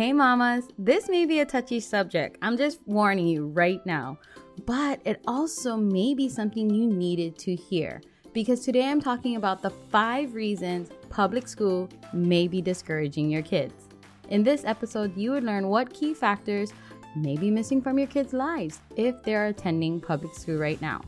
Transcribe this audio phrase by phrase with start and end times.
[0.00, 2.38] Hey, mamas, this may be a touchy subject.
[2.40, 4.16] I'm just warning you right now.
[4.64, 8.00] But it also may be something you needed to hear
[8.32, 13.88] because today I'm talking about the five reasons public school may be discouraging your kids.
[14.30, 16.72] In this episode, you would learn what key factors
[17.14, 21.02] may be missing from your kids' lives if they're attending public school right now.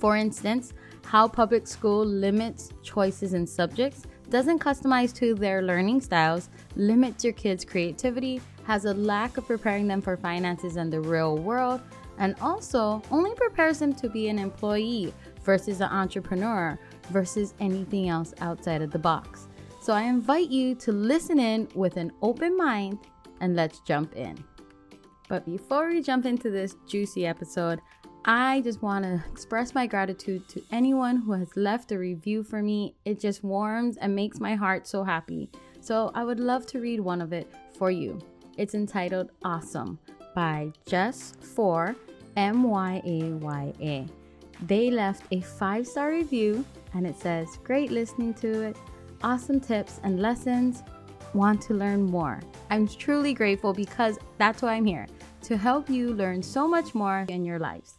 [0.00, 0.72] For instance,
[1.04, 7.32] how public school limits choices in subjects, doesn't customize to their learning styles, limits your
[7.32, 11.80] kids' creativity, has a lack of preparing them for finances and the real world,
[12.18, 16.78] and also only prepares them to be an employee versus an entrepreneur
[17.10, 19.48] versus anything else outside of the box.
[19.80, 22.98] So I invite you to listen in with an open mind
[23.40, 24.42] and let's jump in.
[25.28, 27.80] But before we jump into this juicy episode,
[28.26, 32.62] I just want to express my gratitude to anyone who has left a review for
[32.62, 32.94] me.
[33.04, 35.50] It just warms and makes my heart so happy.
[35.82, 38.18] So I would love to read one of it for you.
[38.56, 39.98] It's entitled Awesome
[40.34, 41.94] by Just for
[42.34, 44.06] M Y A Y A.
[44.66, 48.78] They left a five star review and it says, Great listening to it,
[49.22, 50.82] awesome tips and lessons.
[51.34, 52.40] Want to learn more.
[52.70, 55.06] I'm truly grateful because that's why I'm here
[55.42, 57.98] to help you learn so much more in your lives.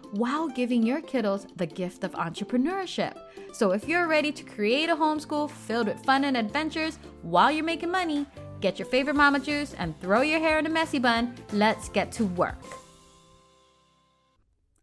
[0.11, 3.17] while giving your kiddos the gift of entrepreneurship.
[3.53, 7.63] So if you're ready to create a homeschool filled with fun and adventures while you're
[7.63, 8.25] making money,
[8.59, 11.35] get your favorite mama juice and throw your hair in a messy bun.
[11.53, 12.61] Let's get to work.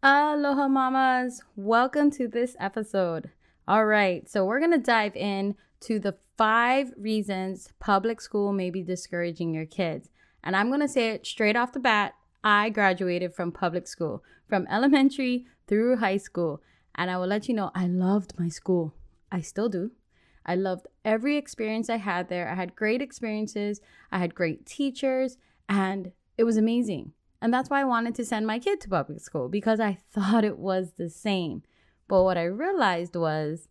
[0.03, 3.31] Aloha mamas, welcome to this episode.
[3.67, 8.71] All right, so we're going to dive in to the five reasons public school may
[8.71, 10.09] be discouraging your kids.
[10.43, 12.15] And I'm going to say it straight off the bat.
[12.43, 16.63] I graduated from public school, from elementary through high school.
[16.95, 18.95] And I will let you know I loved my school.
[19.31, 19.93] I still do.
[20.45, 22.49] I loved every experience I had there.
[22.49, 25.37] I had great experiences, I had great teachers,
[25.69, 27.13] and it was amazing.
[27.43, 30.45] And that's why I wanted to send my kid to public school because I thought
[30.45, 31.63] it was the same.
[32.09, 33.69] But what I realized was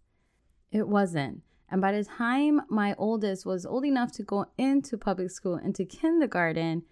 [0.72, 1.42] it wasn't.
[1.70, 5.84] And by the time my oldest was old enough to go into public school, into
[5.84, 6.84] kindergarten,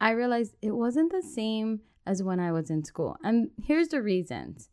[0.00, 3.16] I realized it wasn't the same as when I was in school.
[3.22, 4.68] And here's the reasons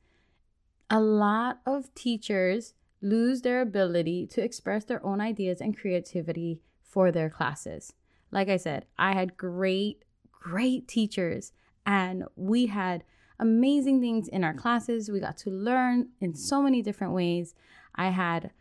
[0.90, 7.12] a lot of teachers lose their ability to express their own ideas and creativity for
[7.12, 7.94] their classes.
[8.32, 11.54] Like I said, I had great great teachers
[11.86, 13.04] and we had
[13.40, 15.10] amazing things in our classes.
[15.10, 17.56] We got to learn in so many different ways.
[17.96, 18.52] I had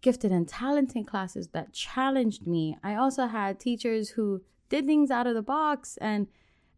[0.00, 2.76] gifted and talented classes that challenged me.
[2.82, 6.28] I also had teachers who did things out of the box and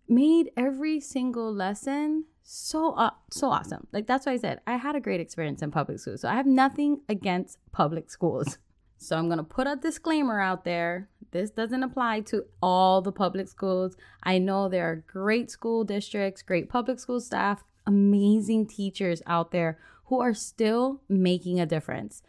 [0.09, 3.89] made every single lesson so uh, so awesome.
[3.93, 6.17] Like that's why I said I had a great experience in public school.
[6.17, 8.59] So I have nothing against public schools.
[8.99, 11.11] So I'm going to put a disclaimer out there.
[11.31, 13.95] This doesn't apply to all the public schools.
[14.23, 19.79] I know there are great school districts, great public school staff, amazing teachers out there
[20.07, 22.23] who are still making a difference.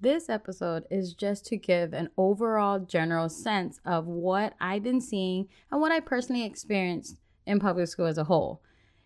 [0.00, 5.48] This episode is just to give an overall general sense of what I've been seeing
[5.72, 8.62] and what I personally experienced in public school as a whole.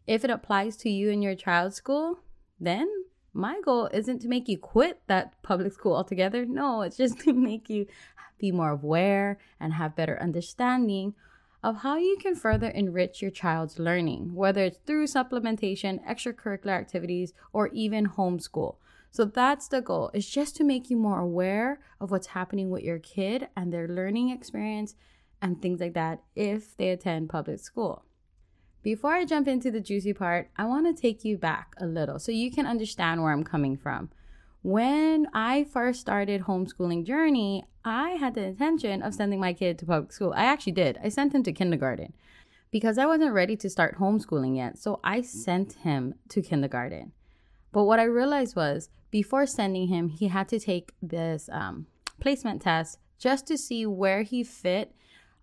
[0.07, 2.19] If it applies to you in your child's school,
[2.61, 2.91] then
[3.33, 6.45] my goal isn't to make you quit that public school altogether.
[6.45, 7.87] No, it's just to make you
[8.39, 11.15] be more aware and have better understanding
[11.63, 17.33] of how you can further enrich your child's learning, whether it's through supplementation, extracurricular activities,
[17.55, 18.77] or even homeschool.
[19.13, 20.11] So that's the goal.
[20.15, 23.87] It's just to make you more aware of what's happening with your kid and their
[23.87, 24.95] learning experience
[25.43, 28.07] and things like that if they attend public school.
[28.83, 32.19] Before I jump into the juicy part, I want to take you back a little
[32.19, 34.11] so you can understand where I'm coming from.
[34.63, 39.87] When I first started homeschooling journey, I had the intention of sending my kid to
[39.87, 40.33] public school.
[40.35, 40.99] I actually did.
[41.05, 42.15] I sent him to kindergarten
[42.71, 44.79] because I wasn't ready to start homeschooling yet.
[44.79, 47.13] So I sent him to kindergarten.
[47.73, 51.87] But what I realized was before sending him, he had to take this um,
[52.21, 54.95] placement test just to see where he fit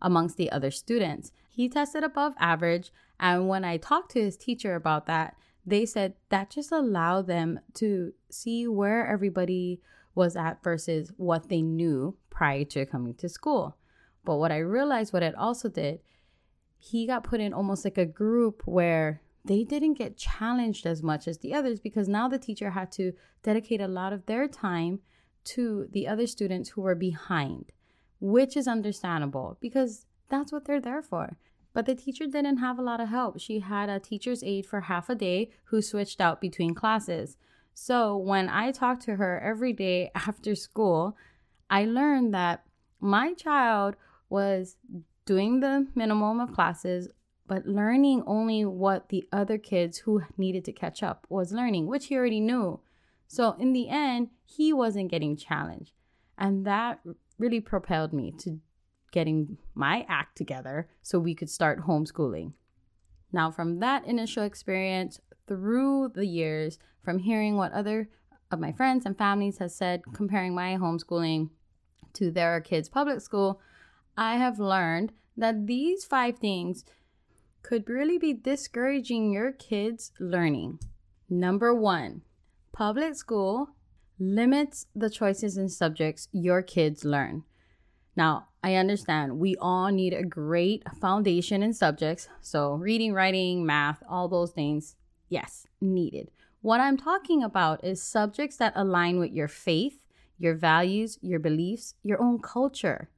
[0.01, 1.31] amongst the other students.
[1.49, 5.35] He tested above average and when I talked to his teacher about that,
[5.65, 9.81] they said that just allowed them to see where everybody
[10.15, 13.75] was at versus what they knew prior to coming to school.
[14.23, 15.99] But what I realized, what it also did,
[16.77, 21.27] he got put in almost like a group where they didn't get challenged as much
[21.27, 23.13] as the others because now the teacher had to
[23.43, 24.99] dedicate a lot of their time
[25.45, 27.71] to the other students who were behind,
[28.19, 31.37] which is understandable because that's what they're there for.
[31.73, 33.39] But the teacher didn't have a lot of help.
[33.39, 37.37] She had a teacher's aide for half a day who switched out between classes.
[37.73, 41.15] So when I talked to her every day after school,
[41.69, 42.63] I learned that
[42.99, 43.95] my child
[44.29, 44.75] was
[45.25, 47.07] doing the minimum of classes,
[47.49, 52.05] but learning only what the other kids who needed to catch up was learning, which
[52.05, 52.79] he already knew.
[53.27, 55.93] So in the end, he wasn't getting challenged.
[56.37, 56.99] And that
[57.39, 58.59] really propelled me to
[59.11, 62.53] getting my act together so we could start homeschooling.
[63.31, 68.09] Now, from that initial experience through the years, from hearing what other
[68.51, 71.49] of my friends and families has said comparing my homeschooling
[72.13, 73.59] to their kids' public school,
[74.15, 76.83] I have learned that these five things
[77.61, 80.79] could really be discouraging your kids' learning.
[81.29, 82.21] Number one,
[82.71, 83.69] public school
[84.19, 87.43] limits the choices and subjects your kids learn.
[88.15, 92.27] Now, I understand we all need a great foundation in subjects.
[92.41, 94.95] So, reading, writing, math, all those things,
[95.29, 96.29] yes, needed.
[96.61, 100.01] What I'm talking about is subjects that align with your faith,
[100.37, 103.09] your values, your beliefs, your own culture.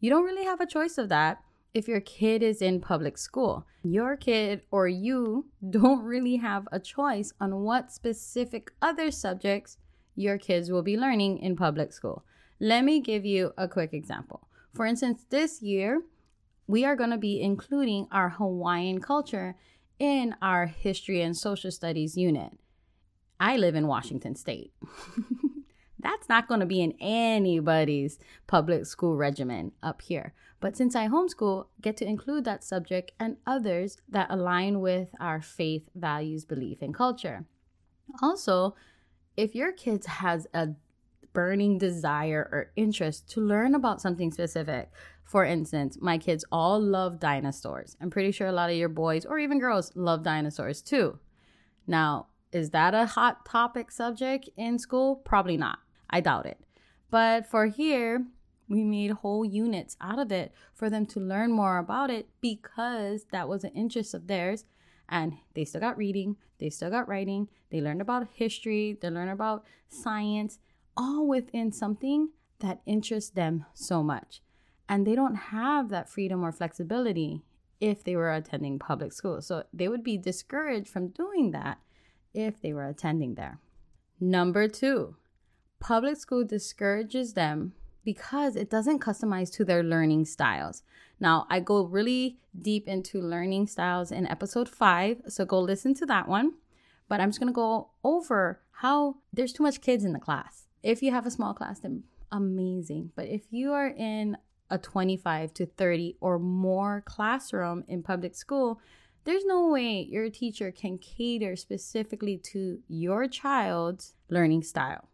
[0.00, 1.42] You don't really have a choice of that
[1.74, 3.66] if your kid is in public school.
[3.82, 9.78] Your kid or you don't really have a choice on what specific other subjects
[10.14, 12.24] your kids will be learning in public school.
[12.60, 14.46] Let me give you a quick example.
[14.74, 16.02] For instance, this year,
[16.66, 19.56] we are going to be including our Hawaiian culture
[19.98, 22.52] in our history and social studies unit.
[23.40, 24.72] I live in Washington state.
[25.98, 30.34] That's not going to be in anybody's public school regimen up here.
[30.62, 35.42] But since I homeschool, get to include that subject and others that align with our
[35.42, 37.44] faith, values, belief, and culture.
[38.22, 38.74] Also,
[39.36, 40.68] if your kids has a
[41.32, 44.90] burning desire or interest to learn about something specific.
[45.24, 47.96] For instance, my kids all love dinosaurs.
[48.00, 51.18] I'm pretty sure a lot of your boys or even girls love dinosaurs too.
[51.86, 55.16] Now, is that a hot topic subject in school?
[55.16, 55.78] Probably not.
[56.10, 56.60] I doubt it.
[57.10, 58.26] But for here,
[58.68, 63.26] we made whole units out of it for them to learn more about it because
[63.32, 64.64] that was an interest of theirs.
[65.08, 69.30] And they still got reading, they still got writing, they learned about history, they learned
[69.30, 70.58] about science,
[70.96, 72.30] all within something
[72.60, 74.40] that interests them so much.
[74.88, 77.42] And they don't have that freedom or flexibility
[77.80, 79.42] if they were attending public school.
[79.42, 81.78] So they would be discouraged from doing that
[82.32, 83.58] if they were attending there.
[84.20, 85.16] Number two,
[85.80, 87.72] public school discourages them
[88.04, 90.82] because it doesn't customize to their learning styles.
[91.20, 96.06] Now, I go really deep into learning styles in episode five, so go listen to
[96.06, 96.54] that one.
[97.08, 100.66] But I'm just gonna go over how there's too much kids in the class.
[100.82, 103.12] If you have a small class, then amazing.
[103.14, 104.36] But if you are in
[104.70, 108.80] a 25 to 30 or more classroom in public school,
[109.24, 115.08] there's no way your teacher can cater specifically to your child's learning style.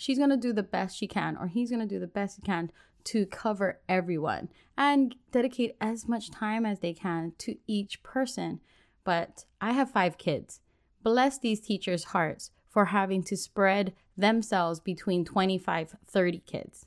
[0.00, 2.36] She's going to do the best she can, or he's going to do the best
[2.36, 2.72] he can
[3.04, 8.60] to cover everyone and dedicate as much time as they can to each person.
[9.04, 10.60] But I have five kids.
[11.02, 16.86] Bless these teachers' hearts for having to spread themselves between 25, 30 kids.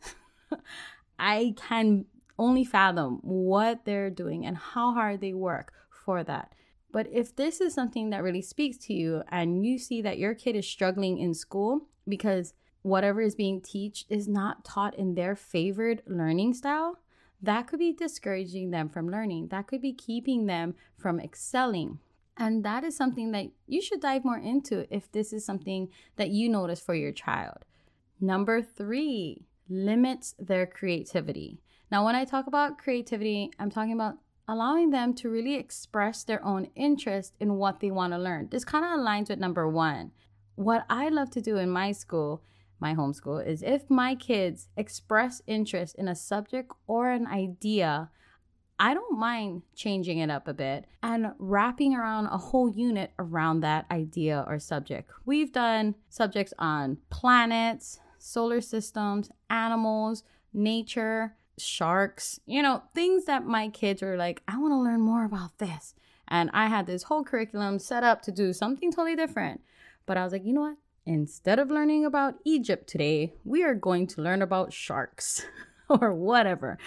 [1.19, 2.05] I can
[2.39, 5.71] only fathom what they're doing and how hard they work
[6.03, 6.53] for that.
[6.91, 10.33] But if this is something that really speaks to you and you see that your
[10.33, 15.35] kid is struggling in school because whatever is being taught is not taught in their
[15.35, 16.99] favored learning style,
[17.41, 19.47] that could be discouraging them from learning.
[19.47, 21.99] That could be keeping them from excelling.
[22.37, 26.29] And that is something that you should dive more into if this is something that
[26.29, 27.65] you notice for your child.
[28.21, 31.59] Number three, limits their creativity.
[31.91, 36.43] Now, when I talk about creativity, I'm talking about allowing them to really express their
[36.43, 38.49] own interest in what they want to learn.
[38.49, 40.11] This kind of aligns with number one.
[40.55, 42.41] What I love to do in my school,
[42.83, 48.11] my homeschool, is if my kids express interest in a subject or an idea,
[48.77, 53.61] I don't mind changing it up a bit and wrapping around a whole unit around
[53.61, 55.09] that idea or subject.
[55.25, 60.23] We've done subjects on planets, solar systems, animals,
[60.53, 65.23] nature, sharks, you know, things that my kids are like, I want to learn more
[65.23, 65.95] about this.
[66.27, 69.61] And I had this whole curriculum set up to do something totally different.
[70.05, 70.77] But I was like, you know what?
[71.05, 75.45] Instead of learning about Egypt today, we are going to learn about sharks.
[75.89, 76.77] or whatever.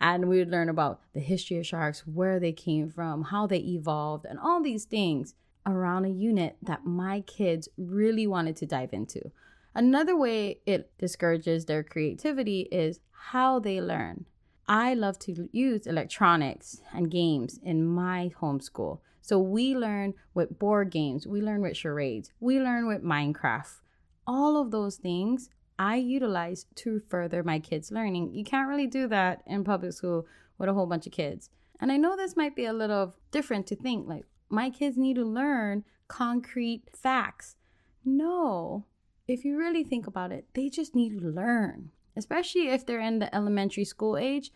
[0.00, 3.58] And we would learn about the history of sharks, where they came from, how they
[3.58, 5.34] evolved, and all these things.
[5.64, 9.30] around a unit that my kids really wanted to dive into.
[9.76, 12.98] Another way it discourages their creativity is
[13.30, 14.26] how they learn.
[14.66, 18.98] I love to use electronics and games in my homeschool.
[19.22, 23.80] So we learn with board games, we learn with charades, we learn with Minecraft.
[24.26, 25.48] All of those things
[25.78, 28.34] I utilize to further my kids' learning.
[28.34, 30.26] You can't really do that in public school
[30.58, 31.50] with a whole bunch of kids.
[31.80, 35.14] And I know this might be a little different to think like my kids need
[35.14, 37.56] to learn concrete facts.
[38.04, 38.84] No,
[39.26, 43.18] if you really think about it, they just need to learn, especially if they're in
[43.20, 44.52] the elementary school age.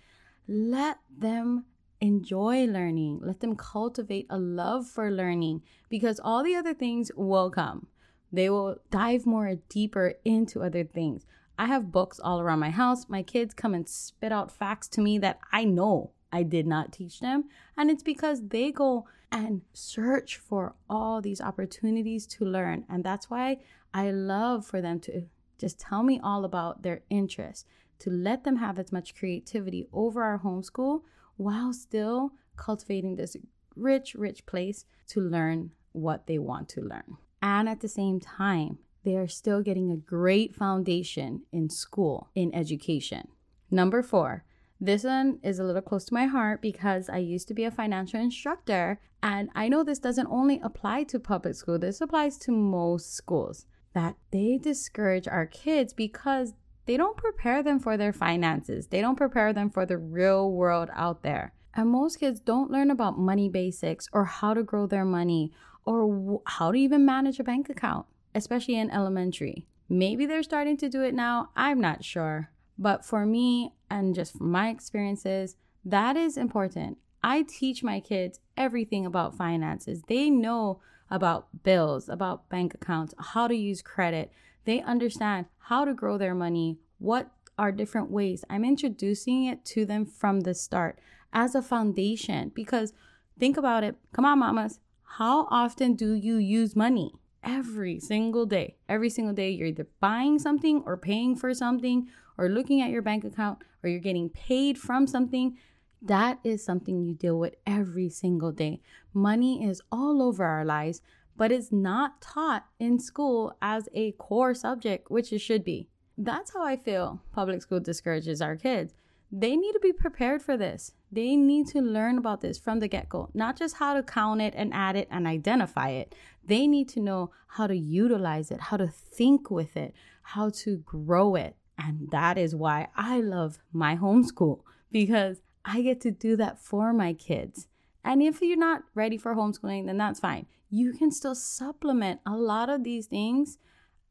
[0.46, 1.64] Let them
[2.00, 7.50] enjoy learning, let them cultivate a love for learning because all the other things will
[7.50, 7.86] come.
[8.32, 11.26] They will dive more deeper into other things.
[11.58, 13.08] I have books all around my house.
[13.08, 16.92] My kids come and spit out facts to me that I know I did not
[16.92, 17.44] teach them.
[17.76, 22.84] And it's because they go and search for all these opportunities to learn.
[22.88, 23.58] And that's why
[23.94, 25.22] I love for them to
[25.58, 27.64] just tell me all about their interests,
[28.00, 31.02] to let them have as much creativity over our homeschool
[31.36, 33.36] while still cultivating this
[33.74, 37.16] rich, rich place to learn what they want to learn.
[37.42, 42.54] And at the same time, they are still getting a great foundation in school, in
[42.54, 43.28] education.
[43.70, 44.44] Number four,
[44.80, 47.70] this one is a little close to my heart because I used to be a
[47.70, 52.52] financial instructor, and I know this doesn't only apply to public school, this applies to
[52.52, 53.66] most schools.
[53.94, 56.52] That they discourage our kids because
[56.86, 60.88] they don't prepare them for their finances, they don't prepare them for the real world
[60.94, 61.52] out there.
[61.74, 65.52] And most kids don't learn about money basics or how to grow their money
[65.84, 69.66] or how to even manage a bank account, especially in elementary.
[69.88, 72.50] Maybe they're starting to do it now, I'm not sure.
[72.78, 76.98] But for me, and just from my experiences, that is important.
[77.22, 80.02] I teach my kids everything about finances.
[80.08, 84.32] They know about bills, about bank accounts, how to use credit.
[84.66, 88.44] They understand how to grow their money, what are different ways.
[88.50, 90.98] I'm introducing it to them from the start
[91.32, 92.92] as a foundation because
[93.38, 93.96] think about it.
[94.12, 94.80] Come on, mamas.
[95.18, 97.14] How often do you use money?
[97.42, 98.76] Every single day.
[98.88, 103.02] Every single day, you're either buying something or paying for something or looking at your
[103.02, 105.56] bank account or you're getting paid from something.
[106.02, 108.80] That is something you deal with every single day.
[109.14, 111.00] Money is all over our lives,
[111.36, 115.88] but it's not taught in school as a core subject, which it should be.
[116.18, 118.94] That's how I feel public school discourages our kids
[119.32, 120.92] they need to be prepared for this.
[121.10, 124.40] They need to learn about this from the get go, not just how to count
[124.40, 126.14] it and add it and identify it.
[126.44, 130.78] They need to know how to utilize it, how to think with it, how to
[130.78, 131.56] grow it.
[131.78, 136.92] And that is why I love my homeschool because I get to do that for
[136.92, 137.66] my kids.
[138.06, 140.46] And if you're not ready for homeschooling, then that's fine.
[140.70, 143.58] You can still supplement a lot of these things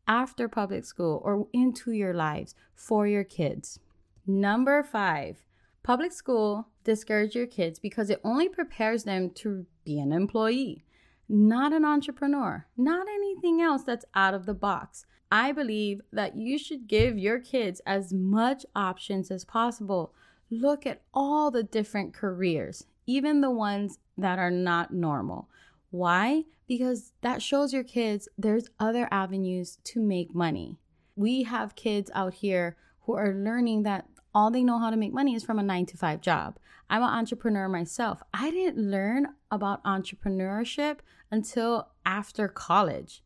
[0.06, 3.80] after public school or into your lives for your kids.
[4.28, 5.38] Number five,
[5.82, 10.84] public school discourages your kids because it only prepares them to be an employee,
[11.30, 15.06] not an entrepreneur, not anything else that's out of the box.
[15.32, 20.14] I believe that you should give your kids as much options as possible.
[20.52, 25.50] Look at all the different careers, even the ones that are not normal.
[25.92, 26.44] Why?
[26.68, 30.78] Because that shows your kids there's other avenues to make money.
[31.16, 35.14] We have kids out here who are learning that all they know how to make
[35.14, 36.58] money is from a nine to five job.
[36.90, 38.22] I'm an entrepreneur myself.
[38.34, 41.00] I didn't learn about entrepreneurship
[41.32, 43.24] until after college.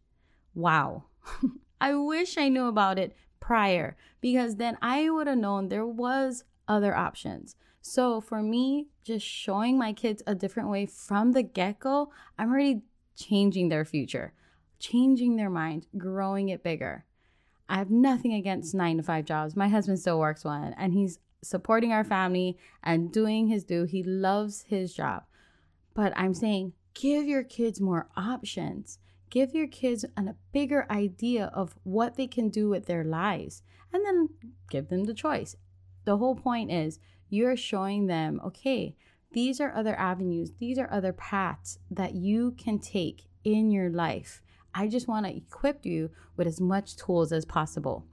[0.54, 1.06] Wow.
[1.82, 6.44] I wish I knew about it prior because then I would have known there was
[6.68, 7.56] other options.
[7.90, 12.84] So for me, just showing my kids a different way from the get-go, I'm already
[13.16, 14.34] changing their future,
[14.78, 17.06] changing their mind, growing it bigger.
[17.68, 19.56] I have nothing against nine to five jobs.
[19.56, 23.86] My husband still works one and he's supporting our family and doing his due.
[23.86, 25.24] He loves his job.
[25.96, 29.00] But I'm saying give your kids more options.
[29.32, 33.64] Give your kids an, a bigger idea of what they can do with their lives
[33.92, 34.30] and then
[34.70, 35.56] give them the choice.
[36.06, 38.96] The whole point is you're showing them, okay,
[39.32, 44.42] these are other avenues, these are other paths that you can take in your life.
[44.74, 48.06] I just want to equip you with as much tools as possible.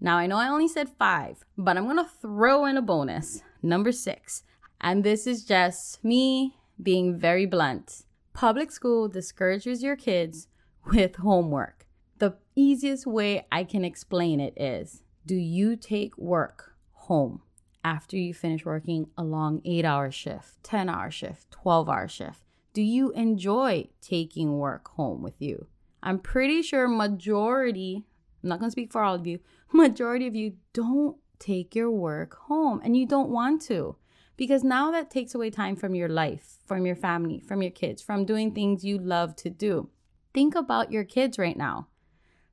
[0.00, 3.42] Now, I know I only said five, but I'm going to throw in a bonus,
[3.62, 4.44] number six.
[4.80, 8.04] And this is just me being very blunt.
[8.32, 10.46] Public school discourages your kids
[10.86, 11.86] with homework.
[12.18, 17.42] The easiest way I can explain it is do you take work home
[17.84, 22.42] after you finish working a long eight hour shift, 10 hour shift, 12 hour shift?
[22.72, 25.66] Do you enjoy taking work home with you?
[26.02, 28.04] I'm pretty sure majority,
[28.42, 29.40] I'm not going to speak for all of you,
[29.72, 33.96] majority of you don't take your work home and you don't want to
[34.36, 38.00] because now that takes away time from your life, from your family, from your kids,
[38.00, 39.90] from doing things you love to do.
[40.32, 41.88] Think about your kids right now.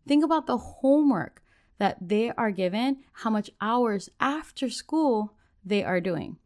[0.08, 1.44] Think about the homework
[1.78, 6.38] that they are given, how much hours after school they are doing.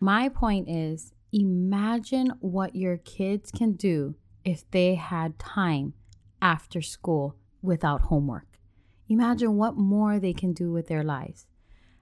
[0.00, 5.94] My point is imagine what your kids can do if they had time
[6.40, 8.58] after school without homework.
[9.08, 11.46] Imagine what more they can do with their lives.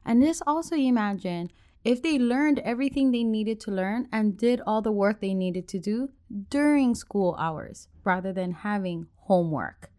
[0.05, 1.51] And this also imagine
[1.85, 5.69] if they learned everything they needed to learn and did all the work they needed
[5.69, 6.11] to do
[6.49, 9.91] during school hours rather than having homework.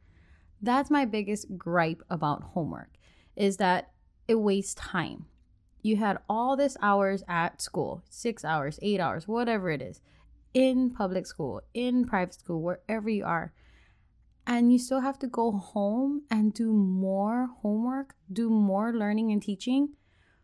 [0.62, 2.90] That's my biggest gripe about homework
[3.36, 3.92] is that
[4.28, 5.26] it wastes time.
[5.82, 10.02] You had all this hours at school six hours eight hours whatever it is
[10.54, 13.54] in public school in private school wherever you are
[14.46, 19.42] and you still have to go home and do more homework do more learning and
[19.42, 19.90] teaching.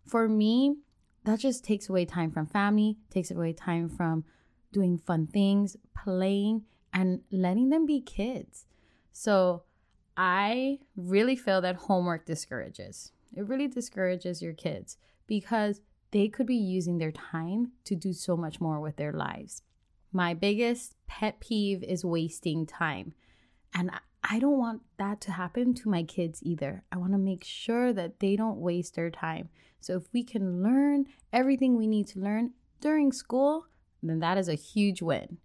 [0.05, 0.77] For me
[1.25, 4.23] that just takes away time from family takes away time from
[4.71, 8.65] doing fun things playing and letting them be kids.
[9.11, 9.63] So
[10.17, 16.55] i really feel that homework discourages it really discourages your kids because they could be
[16.55, 19.63] using their time to do so much more with their lives.
[20.11, 23.13] My biggest pet peeve is wasting time.
[23.73, 23.89] And
[24.23, 26.83] I don't want that to happen to my kids either.
[26.91, 29.49] I want to make sure that they don't waste their time.
[29.79, 33.65] So if we can learn everything we need to learn during school,
[34.03, 35.39] then that is a huge win.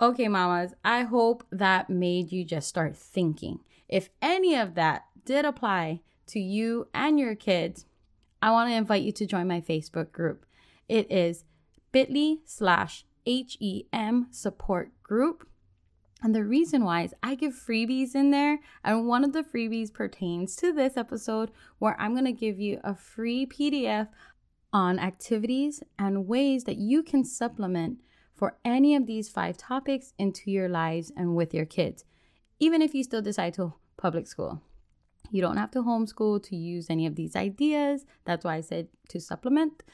[0.00, 3.60] Okay, mamas, I hope that made you just start thinking.
[3.88, 7.86] If any of that did apply to you and your kids,
[8.40, 10.44] I want to invite you to join my Facebook group.
[10.88, 11.44] It is
[11.92, 15.46] bit.ly slash HEM support group.
[16.22, 19.92] And the reason why is I give freebies in there, and one of the freebies
[19.92, 24.08] pertains to this episode where I'm going to give you a free PDF
[24.72, 27.98] on activities and ways that you can supplement
[28.42, 32.04] for any of these five topics into your lives and with your kids,
[32.58, 34.60] even if you still decide to public school.
[35.30, 38.04] You don't have to homeschool to use any of these ideas.
[38.24, 39.84] That's why I said to supplement.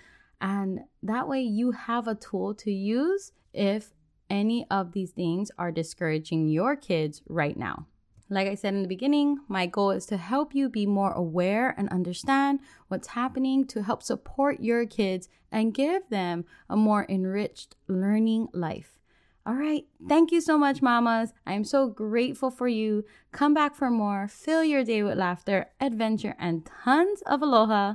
[0.40, 3.92] And that way you have a tool to use if
[4.30, 7.87] any of these things are discouraging your kids right now.
[8.30, 11.74] Like I said in the beginning, my goal is to help you be more aware
[11.78, 17.74] and understand what's happening to help support your kids and give them a more enriched
[17.86, 18.98] learning life.
[19.46, 19.86] All right.
[20.06, 21.32] Thank you so much, mamas.
[21.46, 23.04] I am so grateful for you.
[23.32, 24.28] Come back for more.
[24.28, 27.94] Fill your day with laughter, adventure, and tons of aloha.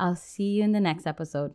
[0.00, 1.54] I'll see you in the next episode.